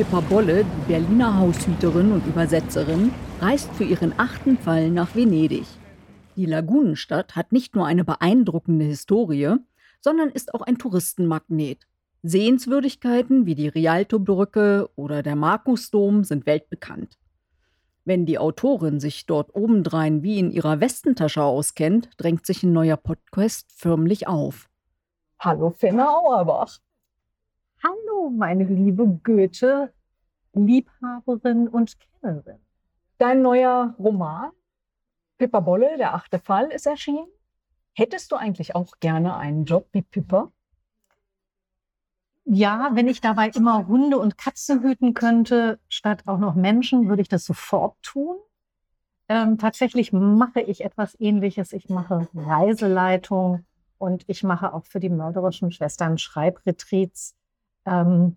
[0.00, 5.66] Pippa Bolle, die Berliner Haushüterin und Übersetzerin, reist für ihren achten Fall nach Venedig.
[6.36, 9.56] Die Lagunenstadt hat nicht nur eine beeindruckende Historie,
[10.00, 11.86] sondern ist auch ein Touristenmagnet.
[12.22, 17.18] Sehenswürdigkeiten wie die Rialto-Brücke oder der Markusdom sind weltbekannt.
[18.06, 22.96] Wenn die Autorin sich dort obendrein wie in ihrer Westentasche auskennt, drängt sich ein neuer
[22.96, 24.70] Podcast förmlich auf.
[25.38, 26.78] Hallo Fenner Auerbach.
[27.82, 29.90] Hallo, meine liebe Goethe,
[30.52, 32.58] Liebhaberin und Kennerin.
[33.16, 34.50] Dein neuer Roman,
[35.38, 37.26] Pippa Bolle, der achte Fall, ist erschienen.
[37.94, 40.52] Hättest du eigentlich auch gerne einen Job wie Pippa?
[42.44, 47.22] Ja, wenn ich dabei immer Hunde und Katzen hüten könnte, statt auch noch Menschen, würde
[47.22, 48.36] ich das sofort tun.
[49.28, 51.72] Ähm, tatsächlich mache ich etwas Ähnliches.
[51.72, 53.64] Ich mache Reiseleitung
[53.96, 57.36] und ich mache auch für die mörderischen Schwestern Schreibretreats.
[57.84, 58.36] Ähm,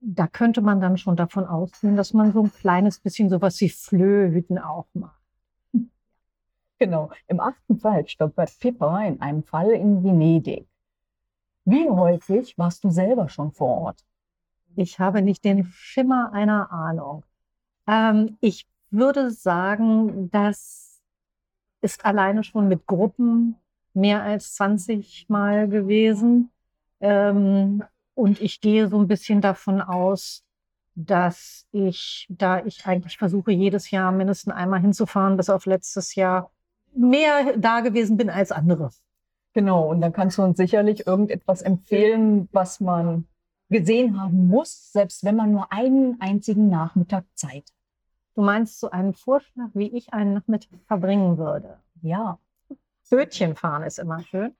[0.00, 3.68] da könnte man dann schon davon ausgehen, dass man so ein kleines bisschen sowas wie
[3.68, 5.20] Flöhüten auch macht.
[6.78, 7.10] Genau.
[7.28, 10.66] Im achten Fall stolpert Pippa in einem Fall in Venedig.
[11.66, 14.04] Wie häufig warst du selber schon vor Ort?
[14.76, 17.24] Ich habe nicht den Schimmer einer Ahnung.
[17.86, 21.02] Ähm, ich würde sagen, das
[21.82, 23.56] ist alleine schon mit Gruppen
[23.92, 26.50] mehr als 20 Mal gewesen.
[27.00, 30.44] Ähm, und ich gehe so ein bisschen davon aus,
[30.94, 36.50] dass ich, da ich eigentlich versuche, jedes Jahr mindestens einmal hinzufahren, bis auf letztes Jahr,
[36.94, 38.90] mehr da gewesen bin als andere.
[39.52, 43.26] Genau, und dann kannst du uns sicherlich irgendetwas empfehlen, was man
[43.68, 47.72] gesehen haben muss, selbst wenn man nur einen einzigen Nachmittag Zeit hat.
[48.34, 51.78] Du meinst so einen Vorschlag, wie ich einen Nachmittag verbringen würde?
[52.02, 52.38] Ja.
[53.10, 54.54] Bötchen fahren ist immer schön.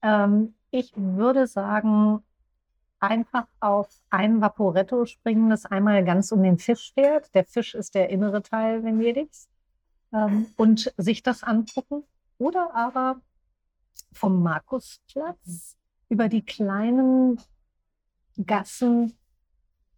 [0.00, 2.22] Ähm, ich würde sagen,
[3.00, 7.34] einfach auf ein Vaporetto springen, das einmal ganz um den Fisch fährt.
[7.34, 9.48] Der Fisch ist der innere Teil Venedigs
[10.12, 12.04] ähm, und sich das angucken.
[12.38, 13.20] Oder aber
[14.12, 15.76] vom Markusplatz
[16.08, 17.40] über die kleinen
[18.46, 19.16] Gassen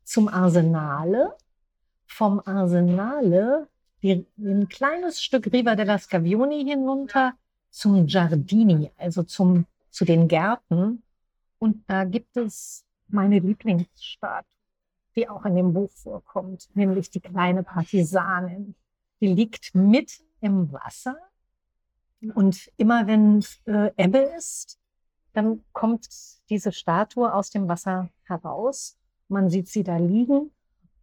[0.04, 1.36] zum Arsenale,
[2.06, 3.68] vom Arsenale
[4.02, 7.34] die, ein kleines Stück Riva della Scavioni hinunter
[7.70, 11.02] zum Giardini, also zum, zu den Gärten.
[11.58, 14.46] Und da gibt es meine Lieblingsstatue,
[15.16, 18.74] die auch in dem Buch vorkommt, nämlich die kleine Partisanin.
[19.20, 21.16] Die liegt mitten im Wasser
[22.34, 24.78] und immer wenn äh, Ebbe ist,
[25.32, 26.08] dann kommt
[26.50, 28.96] diese Statue aus dem Wasser heraus.
[29.28, 30.50] Man sieht sie da liegen.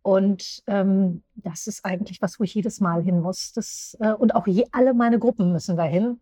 [0.02, 3.52] Und ähm, das ist eigentlich was, wo ich jedes Mal hin muss.
[3.54, 6.20] Das, äh, und auch je, alle meine Gruppen müssen dahin.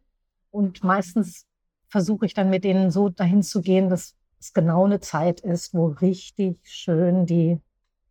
[0.51, 1.45] Und meistens
[1.89, 5.73] versuche ich dann mit denen so dahin zu gehen, dass es genau eine Zeit ist,
[5.73, 7.59] wo richtig schön die,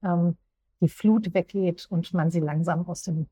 [0.03, 0.37] ähm,
[0.81, 3.29] die Flut weggeht und man sie langsam aus dem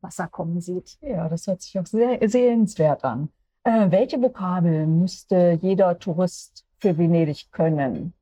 [0.00, 0.98] Wasser kommen sieht.
[1.00, 3.30] Ja, das hört sich auch sehr sehenswert an.
[3.64, 8.12] Äh, welche Vokabel müsste jeder Tourist für Venedig können?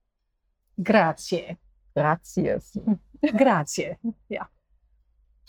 [0.82, 1.58] Grazie.
[1.94, 2.78] Grazies.
[3.20, 3.96] Grazie,
[4.28, 4.48] ja.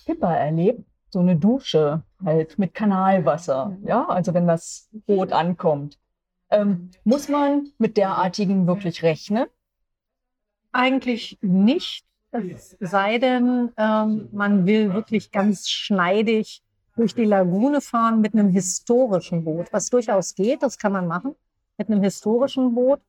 [0.06, 5.98] Pippa erlebt so eine Dusche halt mit Kanalwasser, ja, also wenn das Boot ankommt.
[6.50, 9.46] Ähm, muss man mit derartigen wirklich rechnen?
[10.72, 12.06] Eigentlich nicht.
[12.32, 16.62] Es sei denn, ähm, man will wirklich ganz schneidig
[16.96, 21.36] durch die Lagune fahren mit einem historischen Boot, was durchaus geht, das kann man machen,
[21.78, 23.02] mit einem historischen Boot.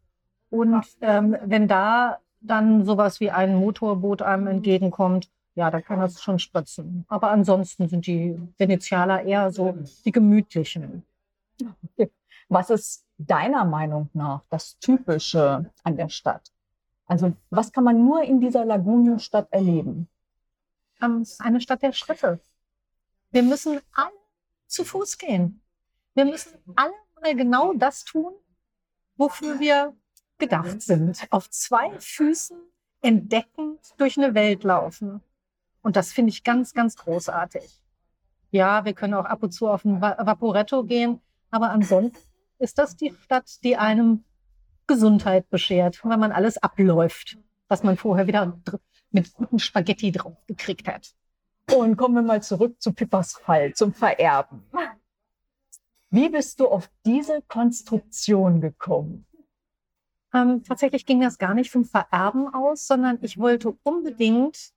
[0.51, 6.23] Und ähm, wenn da dann sowas wie ein Motorboot einem entgegenkommt, ja, dann kann das
[6.23, 7.05] schon spritzen.
[7.09, 11.03] Aber ansonsten sind die Venezialer eher so die gemütlichen.
[12.49, 16.53] Was ist deiner Meinung nach das Typische an der Stadt?
[17.07, 20.09] Also was kann man nur in dieser Lagunenstadt erleben?
[21.01, 22.41] Ähm, es ist eine Stadt der Schritte.
[23.31, 24.11] Wir müssen alle
[24.67, 25.63] zu Fuß gehen.
[26.15, 28.33] Wir müssen alle mal genau das tun,
[29.17, 29.95] wofür wir
[30.39, 31.27] gedacht sind.
[31.31, 32.59] Auf zwei Füßen
[33.03, 35.23] entdeckend durch eine Welt laufen.
[35.83, 37.83] Und das finde ich ganz, ganz großartig.
[38.51, 41.21] Ja, wir können auch ab und zu auf ein Vaporetto gehen,
[41.51, 42.19] aber ansonsten
[42.59, 44.25] ist das die Stadt, die einem
[44.87, 47.39] Gesundheit beschert, weil man alles abläuft,
[47.69, 48.61] was man vorher wieder
[49.11, 51.15] mit guten Spaghetti drauf gekriegt hat.
[51.75, 54.65] Und kommen wir mal zurück zu Pippas Fall, zum Vererben.
[56.11, 59.27] Wie bist du auf diese Konstruktion gekommen?
[60.33, 64.71] Ähm, tatsächlich ging das gar nicht vom Vererben aus, sondern ich wollte unbedingt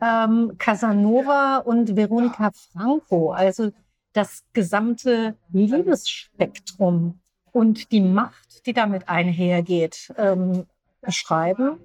[0.00, 3.70] ähm, Casanova und Veronika Franco, also
[4.14, 7.20] das gesamte Liebesspektrum
[7.52, 10.66] und die Macht, die damit einhergeht, ähm,
[11.02, 11.78] beschreiben.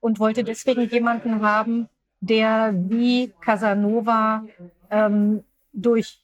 [0.00, 1.88] und wollte deswegen jemanden haben,
[2.20, 4.44] der wie Casanova
[4.90, 6.22] ähm, durch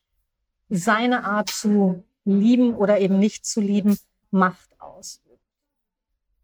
[0.68, 3.98] seine Art zu lieben oder eben nicht zu lieben
[4.30, 5.40] Macht ausübt.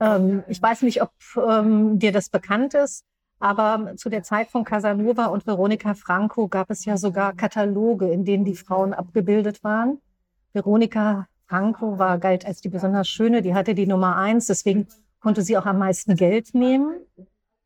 [0.00, 3.04] Ähm, ich weiß nicht, ob ähm, dir das bekannt ist,
[3.38, 8.24] aber zu der Zeit von Casanova und Veronica Franco gab es ja sogar Kataloge, in
[8.24, 9.98] denen die Frauen abgebildet waren.
[10.52, 14.88] Veronica Franco war, galt als die besonders schöne, die hatte die Nummer eins, deswegen
[15.20, 16.94] konnte sie auch am meisten Geld nehmen.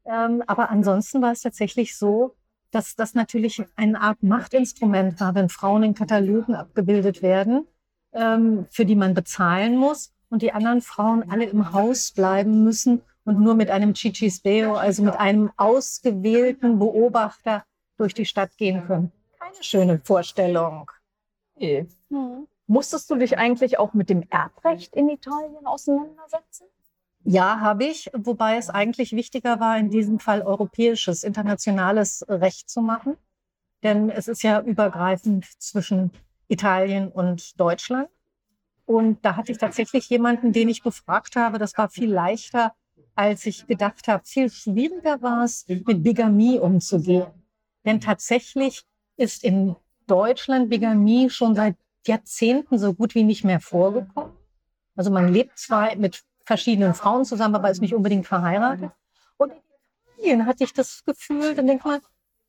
[0.04, 2.34] Ähm, aber ansonsten war es tatsächlich so,
[2.72, 7.66] dass das natürlich eine Art Machtinstrument war, wenn Frauen in Katalogen abgebildet werden,
[8.12, 13.02] ähm, für die man bezahlen muss und die anderen Frauen alle im Haus bleiben müssen
[13.30, 17.64] und nur mit einem Chichispeo, also mit einem ausgewählten Beobachter
[17.96, 19.12] durch die Stadt gehen können.
[19.38, 20.90] Keine schöne Vorstellung.
[21.54, 21.86] Nee.
[22.08, 22.48] Hm.
[22.66, 26.66] Musstest du dich eigentlich auch mit dem Erbrecht in Italien auseinandersetzen?
[27.22, 32.80] Ja, habe ich, wobei es eigentlich wichtiger war, in diesem Fall europäisches, internationales Recht zu
[32.80, 33.16] machen.
[33.84, 36.10] Denn es ist ja übergreifend zwischen
[36.48, 38.08] Italien und Deutschland.
[38.86, 41.58] Und da hatte ich tatsächlich jemanden, den ich befragt habe.
[41.58, 42.74] Das war viel leichter,
[43.14, 44.24] als ich gedacht habe.
[44.24, 47.26] Viel schwieriger war es, mit Bigamie umzugehen.
[47.84, 48.84] Denn tatsächlich
[49.16, 49.76] ist in
[50.06, 51.76] Deutschland Bigamie schon seit
[52.06, 54.32] Jahrzehnten so gut wie nicht mehr vorgekommen.
[54.96, 58.90] Also man lebt zwar mit verschiedenen Frauen zusammen, aber ist nicht unbedingt verheiratet.
[59.36, 59.60] Und in
[60.16, 62.00] Italien hatte ich das Gefühl, dann denkt man,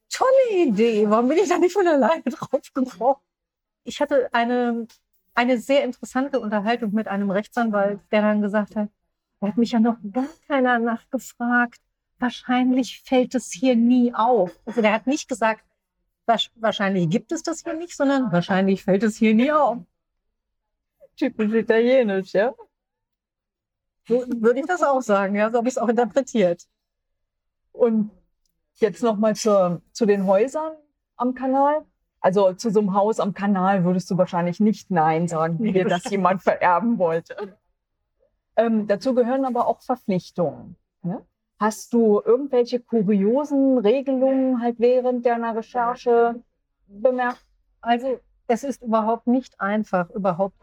[0.10, 3.16] tolle Idee, warum bin ich da nicht von alleine drauf gekommen?
[3.84, 4.88] Ich hatte eine,
[5.34, 8.90] eine sehr interessante Unterhaltung mit einem Rechtsanwalt, der dann gesagt hat,
[9.42, 11.82] er hat mich ja noch gar keiner nachgefragt.
[12.20, 14.58] Wahrscheinlich fällt es hier nie auf.
[14.66, 15.66] Also der hat nicht gesagt,
[16.56, 19.80] wahrscheinlich gibt es das hier nicht, sondern wahrscheinlich fällt es hier nie auf.
[21.18, 22.54] Typisch italienisch, ja?
[24.08, 26.68] So würde ich das auch sagen, ja, so habe ich es auch interpretiert.
[27.72, 28.12] Und
[28.76, 30.74] jetzt nochmal zu, zu den Häusern
[31.16, 31.86] am Kanal.
[32.20, 35.86] Also zu so einem Haus am Kanal würdest du wahrscheinlich nicht Nein sagen, wie dir
[35.86, 37.58] das jemand vererben wollte.
[38.62, 40.76] Ähm, dazu gehören aber auch Verpflichtungen.
[41.02, 41.26] Ne?
[41.60, 46.36] Hast du irgendwelche kuriosen Regelungen halt während deiner Recherche
[46.88, 47.46] bemerkt?
[47.82, 50.58] Also es ist überhaupt nicht einfach, überhaupt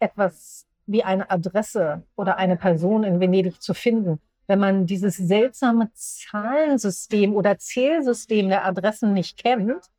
[0.00, 5.90] etwas wie eine Adresse oder eine Person in Venedig zu finden, wenn man dieses seltsame
[5.92, 9.90] Zahlensystem oder Zählsystem der Adressen nicht kennt.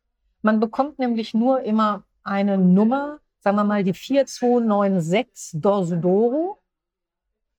[0.42, 6.59] Man bekommt nämlich nur immer eine Nummer, sagen wir mal die 4296 Dorsodoro,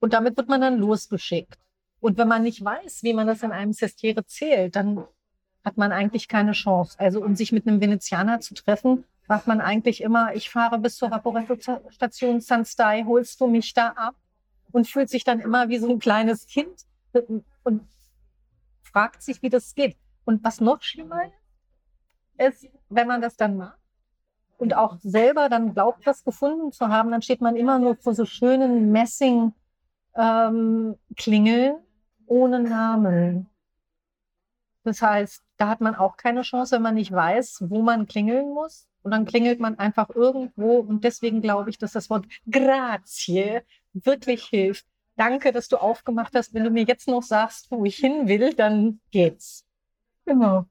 [0.00, 1.58] und damit wird man dann losgeschickt.
[2.00, 5.04] Und wenn man nicht weiß, wie man das in einem Sestiere zählt, dann
[5.64, 6.98] hat man eigentlich keine Chance.
[6.98, 10.96] Also um sich mit einem Venezianer zu treffen, macht man eigentlich immer, ich fahre bis
[10.96, 14.14] zur Vaporetto-Station San Stai, holst du mich da ab?
[14.72, 16.86] Und fühlt sich dann immer wie so ein kleines Kind
[17.64, 17.86] und
[18.82, 19.96] fragt sich, wie das geht.
[20.24, 21.24] Und was noch schlimmer
[22.38, 23.78] ist, wenn man das dann macht
[24.58, 28.14] und auch selber dann glaubt, was gefunden zu haben, dann steht man immer nur vor
[28.14, 29.52] so schönen Messing-
[30.14, 31.76] ähm, Klingeln
[32.26, 33.48] ohne Namen.
[34.84, 38.54] Das heißt, da hat man auch keine Chance, wenn man nicht weiß, wo man klingeln
[38.54, 38.86] muss.
[39.02, 40.78] Und dann klingelt man einfach irgendwo.
[40.78, 43.60] Und deswegen glaube ich, dass das Wort Grazie
[43.92, 44.86] wirklich hilft.
[45.16, 46.54] Danke, dass du aufgemacht hast.
[46.54, 49.66] Wenn du mir jetzt noch sagst, wo ich hin will, dann geht's.
[50.24, 50.66] Genau.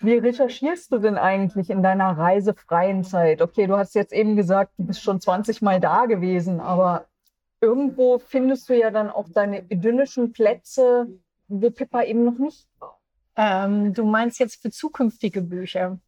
[0.00, 3.42] Wie recherchierst du denn eigentlich in deiner reisefreien Zeit?
[3.42, 7.06] Okay, du hast jetzt eben gesagt, du bist schon 20 Mal da gewesen, aber
[7.60, 11.08] irgendwo findest du ja dann auch deine idyllischen Plätze,
[11.48, 13.00] wo Pippa eben noch nicht war.
[13.36, 15.98] Ähm, du meinst jetzt für zukünftige Bücher?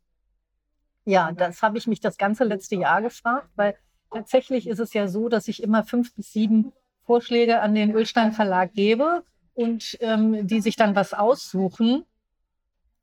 [1.05, 3.77] Ja, das habe ich mich das ganze letzte Jahr gefragt, weil
[4.11, 6.73] tatsächlich ist es ja so, dass ich immer fünf bis sieben
[7.05, 12.05] Vorschläge an den Ölstein Verlag gebe und ähm, die sich dann was aussuchen.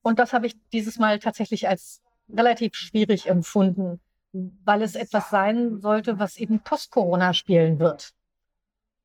[0.01, 3.99] Und das habe ich dieses Mal tatsächlich als relativ schwierig empfunden,
[4.31, 8.13] weil es etwas sein sollte, was eben Post-Corona spielen wird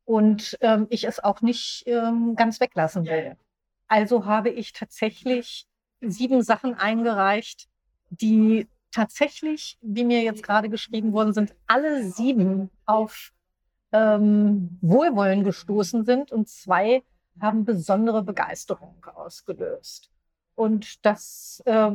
[0.05, 3.37] und ähm, ich es auch nicht ähm, ganz weglassen will.
[3.89, 5.67] Also habe ich tatsächlich
[6.01, 7.69] sieben Sachen eingereicht,
[8.11, 13.33] die tatsächlich, wie mir jetzt gerade geschrieben worden sind, alle sieben auf
[13.93, 17.03] ähm, Wohlwollen gestoßen sind und zwei
[17.41, 20.11] haben besondere Begeisterung ausgelöst.
[20.55, 21.93] Und das, äh,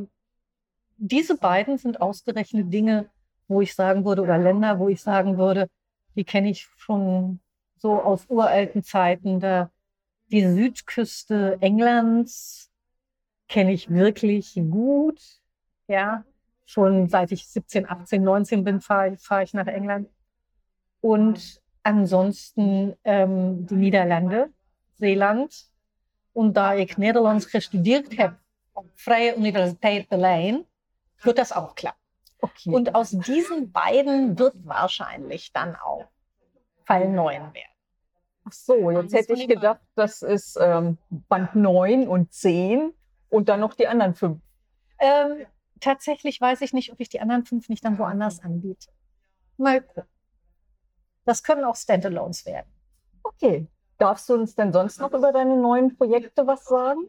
[0.97, 3.09] diese beiden sind ausgerechnet Dinge,
[3.47, 5.69] wo ich sagen würde, oder Länder, wo ich sagen würde,
[6.15, 7.39] die kenne ich schon
[7.79, 9.39] so aus uralten Zeiten.
[9.39, 9.71] Da
[10.31, 12.69] die Südküste Englands
[13.47, 15.21] kenne ich wirklich gut.
[15.87, 16.25] Ja,
[16.65, 20.09] schon seit ich 17, 18, 19 bin, fahre fahr ich nach England.
[20.99, 24.49] Und ansonsten ähm, die Niederlande,
[24.95, 25.69] Seeland
[26.33, 28.37] Und da ich Nederlands gestudeerd habe,
[28.95, 30.65] Freie Universität Berlin,
[31.21, 31.97] wird das auch klappen.
[32.41, 32.69] Okay.
[32.69, 36.05] Und aus diesen beiden wird wahrscheinlich dann auch
[36.87, 37.53] Fall 9 werden.
[38.45, 42.93] Ach so, jetzt hätte ich gedacht, das ist ähm, Band 9 und 10
[43.29, 44.41] und dann noch die anderen fünf.
[44.99, 45.45] Ähm,
[45.81, 48.87] tatsächlich weiß ich nicht, ob ich die anderen fünf nicht dann woanders anbiete.
[49.57, 50.03] Mal gucken.
[51.25, 52.71] Das können auch Standalones werden.
[53.21, 53.67] Okay.
[53.97, 57.01] Darfst du uns denn sonst noch über deine neuen Projekte was sagen?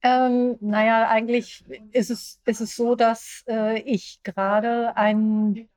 [0.00, 5.68] Ähm, naja, eigentlich ist es, ist es so, dass äh, ich gerade ein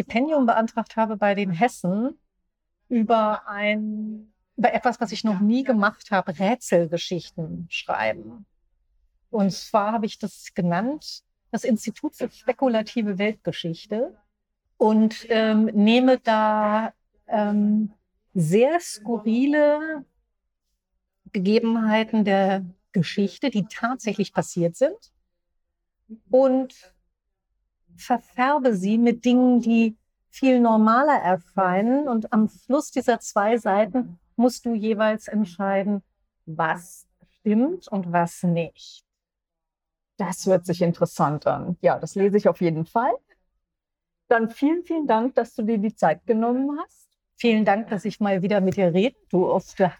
[0.00, 2.18] Stipendium beantragt habe bei den Hessen
[2.88, 8.44] über ein über etwas, was ich noch nie gemacht habe, Rätselgeschichten schreiben.
[9.30, 14.18] Und zwar habe ich das genannt, das Institut für spekulative Weltgeschichte
[14.76, 16.92] und ähm, nehme da
[17.26, 17.92] ähm,
[18.34, 20.04] sehr skurrile
[21.32, 25.12] Gegebenheiten der Geschichte, die tatsächlich passiert sind,
[26.30, 26.74] und
[28.02, 29.96] verfärbe sie mit Dingen, die
[30.28, 32.08] viel normaler erscheinen.
[32.08, 36.02] Und am Schluss dieser zwei Seiten musst du jeweils entscheiden,
[36.46, 37.06] was
[37.40, 39.04] stimmt und was nicht.
[40.16, 41.76] Das hört sich interessant an.
[41.80, 43.12] Ja, das lese ich auf jeden Fall.
[44.28, 47.08] Dann vielen, vielen Dank, dass du dir die Zeit genommen hast.
[47.36, 49.92] Vielen Dank, dass ich mal wieder mit dir reden durfte.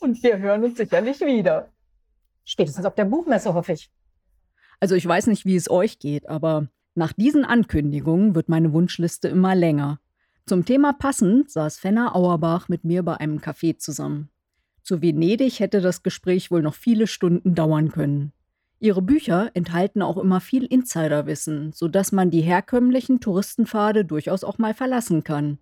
[0.00, 1.68] Und wir hören uns sicherlich wieder.
[2.44, 3.90] Spätestens auf der Buchmesse, hoffe ich.
[4.80, 9.28] Also ich weiß nicht, wie es euch geht, aber nach diesen Ankündigungen wird meine Wunschliste
[9.28, 10.00] immer länger.
[10.46, 14.28] Zum Thema passend saß Fenner Auerbach mit mir bei einem Café zusammen.
[14.82, 18.32] Zu Venedig hätte das Gespräch wohl noch viele Stunden dauern können.
[18.80, 24.74] Ihre Bücher enthalten auch immer viel Insiderwissen, sodass man die herkömmlichen Touristenpfade durchaus auch mal
[24.74, 25.58] verlassen kann.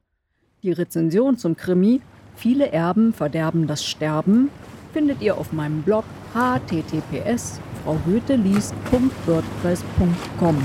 [0.62, 2.00] Die Rezension zum Krimi
[2.34, 4.48] Viele Erben verderben das Sterben
[4.94, 10.56] findet ihr auf meinem Blog https fraugoetheliest.wordpress.com.